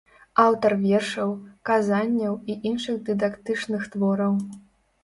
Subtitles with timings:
[0.43, 1.35] Аўтар вершаў,
[1.71, 4.33] казанняў і іншых дыдактычных твораў.